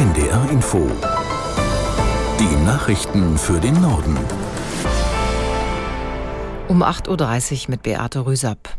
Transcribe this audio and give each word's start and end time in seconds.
NDR 0.00 0.48
Info. 0.48 0.90
Die 2.38 2.64
Nachrichten 2.64 3.36
für 3.36 3.60
den 3.60 3.78
Norden. 3.82 4.16
Um 6.68 6.82
8.30 6.82 7.64
Uhr 7.64 7.70
mit 7.72 7.82
Beate 7.82 8.24
Rüsapp. 8.24 8.78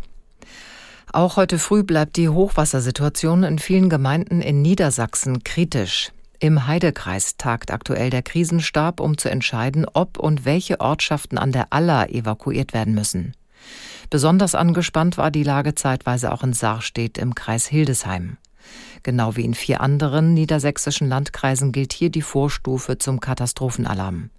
Auch 1.13 1.35
heute 1.37 1.59
früh 1.59 1.83
bleibt 1.83 2.17
die 2.17 2.27
Hochwassersituation 2.27 3.43
in 3.43 3.59
vielen 3.59 3.87
Gemeinden 3.87 4.41
in 4.41 4.63
Niedersachsen 4.63 5.43
kritisch. 5.43 6.11
Im 6.39 6.65
Heidekreis 6.65 7.37
tagt 7.37 7.69
aktuell 7.69 8.09
der 8.09 8.23
Krisenstab, 8.23 8.99
um 8.99 9.19
zu 9.19 9.29
entscheiden, 9.29 9.85
ob 9.93 10.17
und 10.17 10.43
welche 10.43 10.79
Ortschaften 10.79 11.37
an 11.37 11.51
der 11.51 11.71
Aller 11.71 12.09
evakuiert 12.09 12.73
werden 12.73 12.95
müssen. 12.95 13.35
Besonders 14.09 14.55
angespannt 14.55 15.19
war 15.19 15.29
die 15.29 15.43
Lage 15.43 15.75
zeitweise 15.75 16.31
auch 16.31 16.41
in 16.41 16.53
Sarstedt 16.53 17.19
im 17.19 17.35
Kreis 17.35 17.67
Hildesheim. 17.67 18.37
Genau 19.03 19.35
wie 19.35 19.45
in 19.45 19.53
vier 19.53 19.81
anderen 19.81 20.33
niedersächsischen 20.33 21.07
Landkreisen 21.07 21.71
gilt 21.71 21.93
hier 21.93 22.09
die 22.09 22.21
Vorstufe 22.21 22.97
zum 22.97 23.19
Katastrophenalarm. 23.19 24.29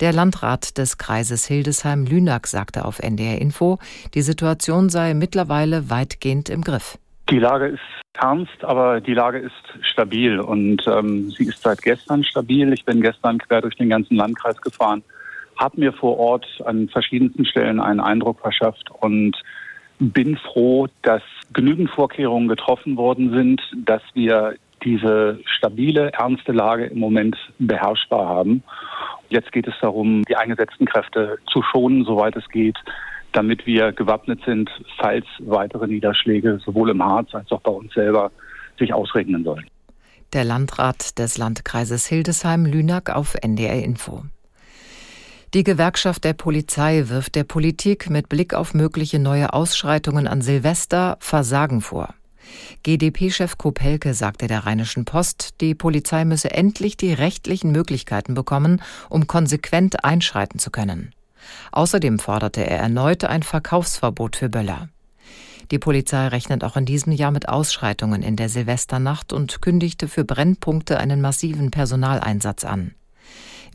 Der 0.00 0.12
Landrat 0.12 0.76
des 0.78 0.98
Kreises 0.98 1.46
Hildesheim-Lünack 1.46 2.46
sagte 2.46 2.84
auf 2.84 2.98
NDR 2.98 3.40
Info, 3.40 3.78
die 4.14 4.22
Situation 4.22 4.88
sei 4.88 5.14
mittlerweile 5.14 5.88
weitgehend 5.88 6.48
im 6.48 6.62
Griff. 6.62 6.98
Die 7.30 7.38
Lage 7.38 7.68
ist 7.68 7.80
ernst, 8.14 8.64
aber 8.64 9.00
die 9.00 9.14
Lage 9.14 9.38
ist 9.38 9.52
stabil 9.82 10.40
und 10.40 10.82
ähm, 10.86 11.30
sie 11.30 11.44
ist 11.44 11.62
seit 11.62 11.80
gestern 11.82 12.24
stabil. 12.24 12.72
Ich 12.72 12.84
bin 12.84 13.00
gestern 13.00 13.38
quer 13.38 13.62
durch 13.62 13.76
den 13.76 13.88
ganzen 13.88 14.16
Landkreis 14.16 14.60
gefahren, 14.60 15.02
habe 15.56 15.80
mir 15.80 15.92
vor 15.92 16.18
Ort 16.18 16.46
an 16.64 16.88
verschiedensten 16.88 17.44
Stellen 17.44 17.80
einen 17.80 18.00
Eindruck 18.00 18.40
verschafft 18.40 18.90
und 18.90 19.36
bin 19.98 20.36
froh, 20.36 20.88
dass 21.02 21.22
genügend 21.52 21.90
Vorkehrungen 21.90 22.48
getroffen 22.48 22.96
worden 22.96 23.30
sind, 23.30 23.60
dass 23.86 24.02
wir 24.14 24.54
diese 24.82 25.38
stabile, 25.46 26.12
ernste 26.12 26.52
Lage 26.52 26.86
im 26.86 26.98
Moment 26.98 27.36
beherrschbar 27.58 28.28
haben. 28.28 28.62
Jetzt 29.28 29.52
geht 29.52 29.66
es 29.66 29.74
darum, 29.80 30.22
die 30.24 30.36
eingesetzten 30.36 30.86
Kräfte 30.86 31.38
zu 31.50 31.62
schonen, 31.62 32.04
soweit 32.04 32.36
es 32.36 32.48
geht, 32.48 32.76
damit 33.32 33.66
wir 33.66 33.92
gewappnet 33.92 34.40
sind, 34.44 34.70
falls 34.98 35.24
weitere 35.40 35.86
Niederschläge 35.86 36.60
sowohl 36.64 36.90
im 36.90 37.02
Harz 37.02 37.34
als 37.34 37.50
auch 37.50 37.60
bei 37.62 37.72
uns 37.72 37.92
selber 37.94 38.30
sich 38.78 38.92
ausregnen 38.92 39.44
sollen. 39.44 39.66
Der 40.32 40.44
Landrat 40.44 41.18
des 41.18 41.38
Landkreises 41.38 42.06
Hildesheim-Lünack 42.06 43.14
auf 43.14 43.36
NDR 43.40 43.82
Info. 43.82 44.24
Die 45.54 45.62
Gewerkschaft 45.62 46.24
der 46.24 46.32
Polizei 46.32 47.04
wirft 47.06 47.36
der 47.36 47.44
Politik 47.44 48.10
mit 48.10 48.28
Blick 48.28 48.54
auf 48.54 48.74
mögliche 48.74 49.20
neue 49.20 49.52
Ausschreitungen 49.52 50.26
an 50.26 50.42
Silvester 50.42 51.16
Versagen 51.20 51.80
vor. 51.80 52.12
GdP-Chef 52.82 53.56
Kopelke 53.56 54.14
sagte 54.14 54.48
der 54.48 54.66
Rheinischen 54.66 55.04
Post, 55.04 55.60
die 55.60 55.76
Polizei 55.76 56.24
müsse 56.24 56.50
endlich 56.50 56.96
die 56.96 57.12
rechtlichen 57.12 57.70
Möglichkeiten 57.70 58.34
bekommen, 58.34 58.82
um 59.08 59.28
konsequent 59.28 60.04
einschreiten 60.04 60.58
zu 60.58 60.72
können. 60.72 61.14
Außerdem 61.70 62.18
forderte 62.18 62.66
er 62.66 62.80
erneut 62.80 63.22
ein 63.22 63.44
Verkaufsverbot 63.44 64.34
für 64.34 64.48
Böller. 64.48 64.88
Die 65.70 65.78
Polizei 65.78 66.26
rechnet 66.26 66.64
auch 66.64 66.76
in 66.76 66.84
diesem 66.84 67.12
Jahr 67.12 67.30
mit 67.30 67.48
Ausschreitungen 67.48 68.24
in 68.24 68.34
der 68.34 68.48
Silvesternacht 68.48 69.32
und 69.32 69.62
kündigte 69.62 70.08
für 70.08 70.24
Brennpunkte 70.24 70.98
einen 70.98 71.20
massiven 71.20 71.70
Personaleinsatz 71.70 72.64
an. 72.64 72.96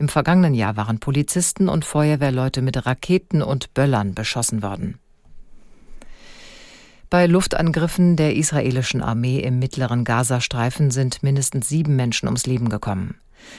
Im 0.00 0.08
vergangenen 0.08 0.54
Jahr 0.54 0.78
waren 0.78 0.98
Polizisten 0.98 1.68
und 1.68 1.84
Feuerwehrleute 1.84 2.62
mit 2.62 2.86
Raketen 2.86 3.42
und 3.42 3.74
Böllern 3.74 4.14
beschossen 4.14 4.62
worden. 4.62 4.98
Bei 7.10 7.26
Luftangriffen 7.26 8.16
der 8.16 8.34
israelischen 8.34 9.02
Armee 9.02 9.40
im 9.40 9.58
mittleren 9.58 10.04
Gazastreifen 10.04 10.90
sind 10.90 11.22
mindestens 11.22 11.68
sieben 11.68 11.96
Menschen 11.96 12.28
ums 12.28 12.46
Leben 12.46 12.70
gekommen. 12.70 13.16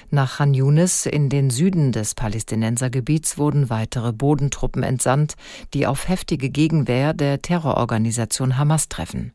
Nach 0.09 0.37
Khan 0.37 0.55
Yunis 0.55 1.05
in 1.05 1.29
den 1.29 1.51
Süden 1.51 1.91
des 1.91 2.15
Palästinensergebiets 2.15 3.37
wurden 3.37 3.69
weitere 3.69 4.11
Bodentruppen 4.11 4.81
entsandt, 4.81 5.35
die 5.75 5.85
auf 5.85 6.09
heftige 6.09 6.49
Gegenwehr 6.49 7.13
der 7.13 7.43
Terrororganisation 7.43 8.57
Hamas 8.57 8.89
treffen. 8.89 9.33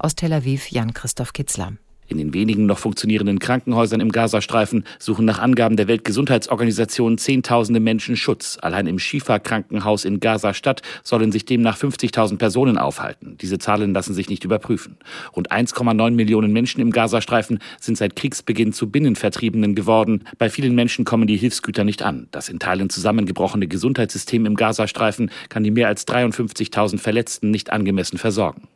Aus 0.00 0.16
Tel 0.16 0.32
Aviv 0.32 0.68
Jan 0.72 0.94
Christoph 0.94 1.32
Kitzler. 1.32 1.74
In 2.06 2.18
den 2.18 2.34
wenigen 2.34 2.66
noch 2.66 2.78
funktionierenden 2.78 3.38
Krankenhäusern 3.38 4.00
im 4.00 4.12
Gazastreifen 4.12 4.84
suchen 4.98 5.24
nach 5.24 5.38
Angaben 5.38 5.76
der 5.76 5.88
Weltgesundheitsorganisation 5.88 7.16
Zehntausende 7.16 7.80
Menschen 7.80 8.16
Schutz. 8.16 8.58
Allein 8.60 8.86
im 8.86 8.98
Schifa-Krankenhaus 8.98 10.04
in 10.04 10.20
Gaza-Stadt 10.20 10.82
sollen 11.02 11.32
sich 11.32 11.46
demnach 11.46 11.78
50.000 11.78 12.36
Personen 12.36 12.76
aufhalten. 12.76 13.38
Diese 13.40 13.58
Zahlen 13.58 13.94
lassen 13.94 14.12
sich 14.12 14.28
nicht 14.28 14.44
überprüfen. 14.44 14.98
Rund 15.34 15.50
1,9 15.50 16.10
Millionen 16.10 16.52
Menschen 16.52 16.82
im 16.82 16.90
Gazastreifen 16.90 17.58
sind 17.80 17.96
seit 17.96 18.16
Kriegsbeginn 18.16 18.74
zu 18.74 18.90
Binnenvertriebenen 18.90 19.74
geworden. 19.74 20.24
Bei 20.36 20.50
vielen 20.50 20.74
Menschen 20.74 21.06
kommen 21.06 21.26
die 21.26 21.36
Hilfsgüter 21.36 21.84
nicht 21.84 22.02
an. 22.02 22.28
Das 22.32 22.50
in 22.50 22.58
Teilen 22.58 22.90
zusammengebrochene 22.90 23.66
Gesundheitssystem 23.66 24.44
im 24.44 24.56
Gazastreifen 24.56 25.30
kann 25.48 25.64
die 25.64 25.70
mehr 25.70 25.88
als 25.88 26.06
53.000 26.06 26.98
Verletzten 26.98 27.50
nicht 27.50 27.72
angemessen 27.72 28.18
versorgen. 28.18 28.68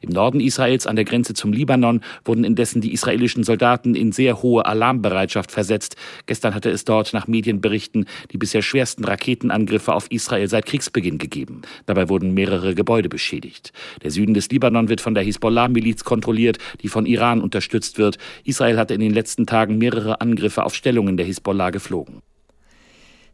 Im 0.00 0.10
Norden 0.10 0.40
Israels 0.40 0.86
an 0.86 0.96
der 0.96 1.04
Grenze 1.04 1.34
zum 1.34 1.52
Libanon 1.52 2.00
wurden 2.24 2.44
indessen 2.44 2.80
die 2.80 2.92
israelischen 2.92 3.44
Soldaten 3.44 3.94
in 3.94 4.12
sehr 4.12 4.42
hohe 4.42 4.66
Alarmbereitschaft 4.66 5.50
versetzt. 5.50 5.96
Gestern 6.26 6.54
hatte 6.54 6.70
es 6.70 6.84
dort 6.84 7.12
nach 7.12 7.26
Medienberichten 7.26 8.06
die 8.32 8.38
bisher 8.38 8.62
schwersten 8.62 9.04
Raketenangriffe 9.04 9.94
auf 9.94 10.10
Israel 10.10 10.48
seit 10.48 10.66
Kriegsbeginn 10.66 11.18
gegeben. 11.18 11.62
Dabei 11.86 12.08
wurden 12.08 12.34
mehrere 12.34 12.74
Gebäude 12.74 13.08
beschädigt. 13.08 13.72
Der 14.02 14.10
Süden 14.10 14.34
des 14.34 14.50
Libanon 14.50 14.88
wird 14.88 15.00
von 15.00 15.14
der 15.14 15.24
Hisbollah-Miliz 15.24 16.04
kontrolliert, 16.04 16.58
die 16.82 16.88
von 16.88 17.06
Iran 17.06 17.40
unterstützt 17.40 17.98
wird. 17.98 18.18
Israel 18.44 18.78
hatte 18.78 18.94
in 18.94 19.00
den 19.00 19.14
letzten 19.14 19.46
Tagen 19.46 19.78
mehrere 19.78 20.20
Angriffe 20.20 20.64
auf 20.64 20.74
Stellungen 20.74 21.16
der 21.16 21.26
Hisbollah 21.26 21.70
geflogen. 21.70 22.22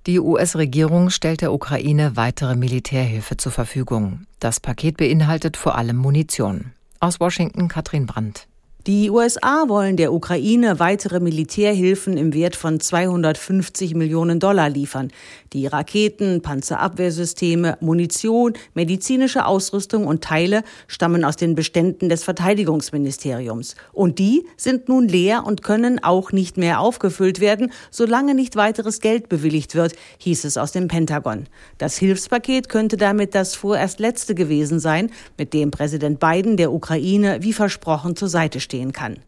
Die 0.06 0.18
US-Regierung 0.18 1.10
stellt 1.10 1.42
der 1.42 1.52
Ukraine 1.52 2.16
weitere 2.16 2.56
Militärhilfe 2.56 3.36
zur 3.36 3.52
Verfügung. 3.52 4.26
Das 4.40 4.58
Paket 4.58 4.96
beinhaltet 4.96 5.56
vor 5.56 5.76
allem 5.76 5.96
Munition. 5.96 6.72
Aus 6.98 7.20
Washington 7.20 7.68
Katrin 7.68 8.06
Brandt. 8.06 8.48
Die 8.88 9.10
USA 9.10 9.68
wollen 9.68 9.96
der 9.96 10.12
Ukraine 10.12 10.80
weitere 10.80 11.20
Militärhilfen 11.20 12.16
im 12.16 12.34
Wert 12.34 12.56
von 12.56 12.80
250 12.80 13.94
Millionen 13.94 14.40
Dollar 14.40 14.68
liefern. 14.68 15.12
Die 15.52 15.68
Raketen, 15.68 16.42
Panzerabwehrsysteme, 16.42 17.78
Munition, 17.80 18.54
medizinische 18.74 19.46
Ausrüstung 19.46 20.04
und 20.08 20.24
Teile 20.24 20.64
stammen 20.88 21.24
aus 21.24 21.36
den 21.36 21.54
Beständen 21.54 22.08
des 22.08 22.24
Verteidigungsministeriums. 22.24 23.76
Und 23.92 24.18
die 24.18 24.48
sind 24.56 24.88
nun 24.88 25.06
leer 25.06 25.44
und 25.46 25.62
können 25.62 26.02
auch 26.02 26.32
nicht 26.32 26.56
mehr 26.56 26.80
aufgefüllt 26.80 27.38
werden, 27.38 27.70
solange 27.92 28.34
nicht 28.34 28.56
weiteres 28.56 29.00
Geld 29.00 29.28
bewilligt 29.28 29.76
wird, 29.76 29.92
hieß 30.18 30.44
es 30.44 30.56
aus 30.56 30.72
dem 30.72 30.88
Pentagon. 30.88 31.46
Das 31.78 31.96
Hilfspaket 31.98 32.68
könnte 32.68 32.96
damit 32.96 33.36
das 33.36 33.54
vorerst 33.54 34.00
letzte 34.00 34.34
gewesen 34.34 34.80
sein, 34.80 35.12
mit 35.38 35.54
dem 35.54 35.70
Präsident 35.70 36.18
Biden 36.18 36.56
der 36.56 36.72
Ukraine 36.72 37.38
wie 37.42 37.52
versprochen 37.52 38.16
zur 38.16 38.28
Seite 38.28 38.58
steht 38.58 38.71
stehen 38.72 38.92
kann. 38.92 39.18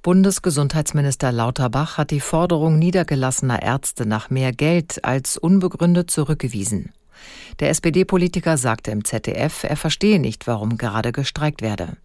Bundesgesundheitsminister 0.00 1.30
Lauterbach 1.30 1.98
hat 1.98 2.10
die 2.10 2.20
Forderung 2.20 2.78
niedergelassener 2.78 3.60
Ärzte 3.60 4.06
nach 4.06 4.30
mehr 4.30 4.52
Geld 4.52 5.04
als 5.04 5.36
unbegründet 5.36 6.10
zurückgewiesen. 6.10 6.92
Der 7.60 7.68
SPD-Politiker 7.68 8.56
sagte 8.56 8.92
im 8.92 9.04
ZDF, 9.04 9.64
er 9.64 9.76
verstehe 9.76 10.18
nicht, 10.18 10.46
warum 10.46 10.78
gerade 10.78 11.12
gestreikt 11.12 11.60
werde. 11.60 11.98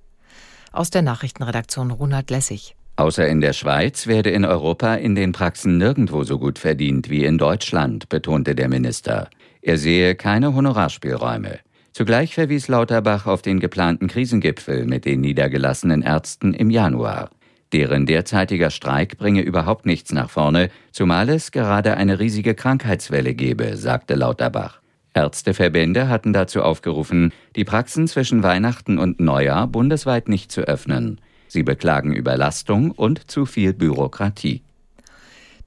Aus 0.73 0.89
der 0.89 1.03
Nachrichtenredaktion 1.03 1.91
Ronald 1.91 2.29
Lessig. 2.31 2.75
Außer 2.97 3.25
in 3.27 3.39
der 3.39 3.53
Schweiz 3.53 4.07
werde 4.07 4.31
in 4.31 4.43
Europa 4.43 4.95
in 4.95 5.15
den 5.15 5.31
Praxen 5.31 5.77
nirgendwo 5.77 6.25
so 6.25 6.37
gut 6.37 6.59
verdient 6.59 7.09
wie 7.09 7.23
in 7.23 7.37
Deutschland, 7.37 8.09
betonte 8.09 8.55
der 8.55 8.67
Minister. 8.67 9.29
Er 9.61 9.77
sehe 9.77 10.15
keine 10.15 10.53
Honorarspielräume. 10.53 11.59
Zugleich 11.93 12.35
verwies 12.35 12.67
Lauterbach 12.69 13.25
auf 13.25 13.41
den 13.41 13.59
geplanten 13.59 14.07
Krisengipfel 14.07 14.85
mit 14.85 15.05
den 15.05 15.21
niedergelassenen 15.21 16.01
Ärzten 16.01 16.53
im 16.53 16.69
Januar. 16.69 17.29
Deren 17.73 18.05
derzeitiger 18.05 18.69
Streik 18.69 19.17
bringe 19.17 19.41
überhaupt 19.41 19.85
nichts 19.85 20.11
nach 20.11 20.29
vorne, 20.29 20.69
zumal 20.91 21.29
es 21.29 21.51
gerade 21.51 21.95
eine 21.97 22.19
riesige 22.19 22.53
Krankheitswelle 22.55 23.33
gebe, 23.33 23.77
sagte 23.77 24.15
Lauterbach. 24.15 24.81
Ärzteverbände 25.13 26.07
hatten 26.07 26.31
dazu 26.31 26.61
aufgerufen, 26.61 27.33
die 27.55 27.65
Praxen 27.65 28.07
zwischen 28.07 28.43
Weihnachten 28.43 28.97
und 28.97 29.19
Neujahr 29.19 29.67
bundesweit 29.67 30.29
nicht 30.29 30.51
zu 30.51 30.61
öffnen. 30.61 31.19
Sie 31.47 31.63
beklagen 31.63 32.13
Überlastung 32.13 32.91
und 32.91 33.29
zu 33.29 33.45
viel 33.45 33.73
Bürokratie. 33.73 34.63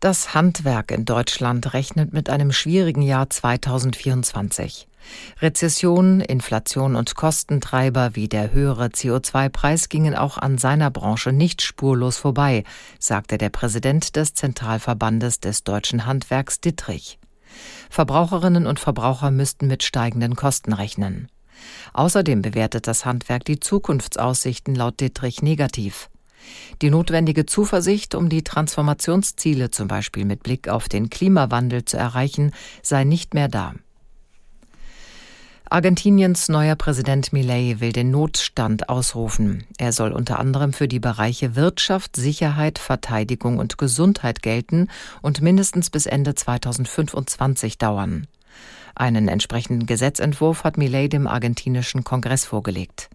Das 0.00 0.34
Handwerk 0.34 0.90
in 0.90 1.04
Deutschland 1.04 1.72
rechnet 1.74 2.12
mit 2.12 2.28
einem 2.30 2.52
schwierigen 2.52 3.02
Jahr 3.02 3.28
2024. 3.28 4.88
Rezession, 5.40 6.20
Inflation 6.20 6.96
und 6.96 7.14
Kostentreiber 7.14 8.14
wie 8.14 8.28
der 8.28 8.52
höhere 8.52 8.86
CO2-Preis 8.86 9.88
gingen 9.88 10.14
auch 10.14 10.38
an 10.38 10.58
seiner 10.58 10.90
Branche 10.90 11.32
nicht 11.32 11.62
spurlos 11.62 12.16
vorbei, 12.16 12.64
sagte 12.98 13.38
der 13.38 13.50
Präsident 13.50 14.16
des 14.16 14.34
Zentralverbandes 14.34 15.40
des 15.40 15.64
deutschen 15.64 16.06
Handwerks 16.06 16.60
Dittrich. 16.60 17.18
Verbraucherinnen 17.90 18.66
und 18.66 18.80
Verbraucher 18.80 19.30
müssten 19.30 19.66
mit 19.66 19.82
steigenden 19.82 20.36
Kosten 20.36 20.72
rechnen. 20.72 21.28
Außerdem 21.92 22.42
bewertet 22.42 22.86
das 22.86 23.04
Handwerk 23.04 23.44
die 23.44 23.60
Zukunftsaussichten 23.60 24.74
laut 24.74 25.00
Dittrich 25.00 25.42
negativ. 25.42 26.10
Die 26.82 26.90
notwendige 26.90 27.46
Zuversicht, 27.46 28.14
um 28.14 28.28
die 28.28 28.44
Transformationsziele 28.44 29.70
zum 29.70 29.88
Beispiel 29.88 30.24
mit 30.24 30.42
Blick 30.42 30.68
auf 30.68 30.88
den 30.88 31.08
Klimawandel 31.08 31.84
zu 31.84 31.96
erreichen, 31.96 32.52
sei 32.82 33.04
nicht 33.04 33.34
mehr 33.34 33.48
da. 33.48 33.74
Argentiniens 35.74 36.48
neuer 36.48 36.76
Präsident 36.76 37.32
Milei 37.32 37.74
will 37.80 37.90
den 37.90 38.12
Notstand 38.12 38.88
ausrufen. 38.88 39.64
Er 39.76 39.92
soll 39.92 40.12
unter 40.12 40.38
anderem 40.38 40.72
für 40.72 40.86
die 40.86 41.00
Bereiche 41.00 41.56
Wirtschaft, 41.56 42.14
Sicherheit, 42.14 42.78
Verteidigung 42.78 43.58
und 43.58 43.76
Gesundheit 43.76 44.40
gelten 44.40 44.86
und 45.20 45.42
mindestens 45.42 45.90
bis 45.90 46.06
Ende 46.06 46.36
2025 46.36 47.76
dauern. 47.76 48.28
Einen 48.94 49.26
entsprechenden 49.26 49.86
Gesetzentwurf 49.86 50.62
hat 50.62 50.78
Milei 50.78 51.08
dem 51.08 51.26
argentinischen 51.26 52.04
Kongress 52.04 52.44
vorgelegt. 52.44 53.10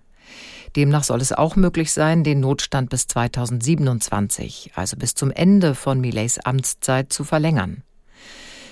Demnach 0.75 1.05
soll 1.05 1.21
es 1.21 1.31
auch 1.31 1.55
möglich 1.55 1.93
sein, 1.93 2.25
den 2.25 2.41
Notstand 2.41 2.89
bis 2.89 3.07
2027, 3.07 4.73
also 4.75 4.97
bis 4.97 5.15
zum 5.15 5.31
Ende 5.31 5.75
von 5.75 6.01
Mileis 6.01 6.39
Amtszeit, 6.39 7.13
zu 7.13 7.23
verlängern. 7.23 7.83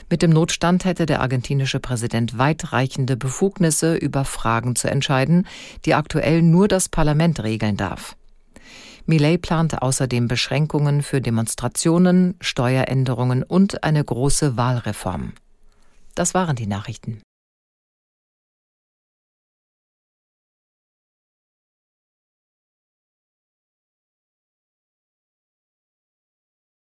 Mit 0.10 0.22
dem 0.22 0.32
Notstand 0.32 0.86
hätte 0.86 1.06
der 1.06 1.22
argentinische 1.22 1.80
Präsident 1.82 2.38
weitreichende 2.38 3.18
Befugnisse 3.18 3.96
über 3.96 4.24
Fragen 4.24 4.76
zu 4.76 4.90
entscheiden, 4.90 5.46
die 5.86 5.96
aktuell 5.96 6.42
nur 6.42 6.68
das 6.70 6.88
Parlament 6.88 7.44
regeln 7.44 7.76
darf. 7.76 8.16
Millet 9.06 9.42
plant 9.42 9.82
außerdem 9.82 10.28
Beschränkungen 10.28 11.02
für 11.02 11.22
Demonstrationen, 11.22 12.36
Steueränderungen 12.42 13.44
und 13.44 13.84
eine 13.84 14.04
große 14.04 14.58
Wahlreform. 14.58 15.34
Das 16.16 16.34
waren 16.34 16.56
die 16.56 16.68
Nachrichten. 16.68 17.22